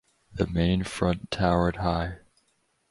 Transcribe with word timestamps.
The 0.33 0.47
main 0.47 0.83
front 0.83 1.29
towered 1.29 1.75
high. 1.75 2.21